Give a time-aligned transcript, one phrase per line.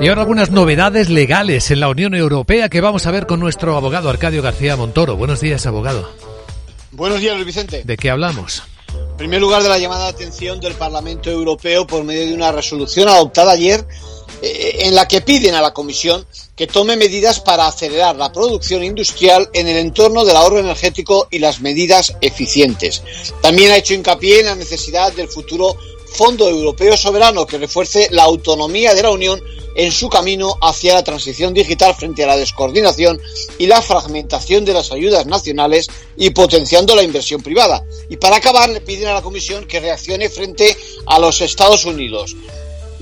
[0.00, 3.76] Y ahora algunas novedades legales en la Unión Europea que vamos a ver con nuestro
[3.76, 5.14] abogado Arcadio García Montoro.
[5.14, 6.10] Buenos días, abogado.
[6.90, 7.82] Buenos días, Luis Vicente.
[7.84, 8.62] ¿De qué hablamos?
[8.94, 12.50] En primer lugar, de la llamada de atención del Parlamento Europeo por medio de una
[12.50, 13.86] resolución adoptada ayer
[14.40, 16.24] eh, en la que piden a la Comisión
[16.56, 21.40] que tome medidas para acelerar la producción industrial en el entorno del ahorro energético y
[21.40, 23.02] las medidas eficientes.
[23.42, 25.76] También ha hecho hincapié en la necesidad del futuro
[26.12, 29.40] Fondo Europeo Soberano que refuerce la autonomía de la Unión
[29.74, 33.20] en su camino hacia la transición digital frente a la descoordinación
[33.58, 37.84] y la fragmentación de las ayudas nacionales y potenciando la inversión privada.
[38.08, 42.36] Y para acabar, le piden a la Comisión que reaccione frente a los Estados Unidos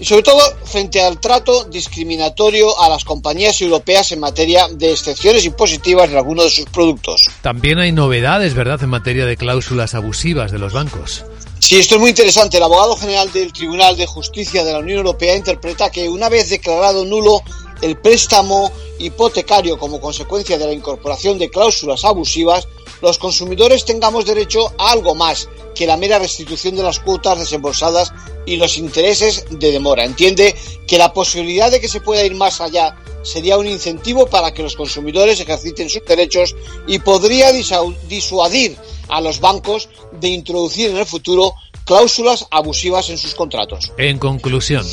[0.01, 5.45] y sobre todo frente al trato discriminatorio a las compañías europeas en materia de excepciones
[5.45, 7.29] impositivas de algunos de sus productos.
[7.43, 11.25] También hay novedades, ¿verdad?, en materia de cláusulas abusivas de los bancos.
[11.69, 12.57] Sí, esto es muy interesante.
[12.57, 16.49] El abogado general del Tribunal de Justicia de la Unión Europea interpreta que una vez
[16.49, 17.43] declarado nulo
[17.83, 22.67] el préstamo hipotecario como consecuencia de la incorporación de cláusulas abusivas,
[23.03, 28.15] los consumidores tengamos derecho a algo más que la mera restitución de las cuotas desembolsadas
[28.47, 30.07] y los intereses de demora.
[30.07, 34.55] Entiende que la posibilidad de que se pueda ir más allá sería un incentivo para
[34.55, 38.79] que los consumidores ejerciten sus derechos y podría disuadir
[39.09, 43.93] a los bancos de introducir en el futuro cláusulas abusivas en sus contratos.
[43.97, 44.87] En conclusión.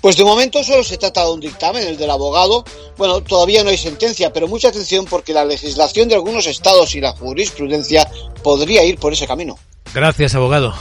[0.00, 2.64] Pues de momento solo se trata de un dictamen, el del abogado.
[2.96, 7.00] Bueno, todavía no hay sentencia, pero mucha atención porque la legislación de algunos estados y
[7.00, 8.10] la jurisprudencia
[8.42, 9.58] podría ir por ese camino.
[9.92, 10.74] Gracias, abogado.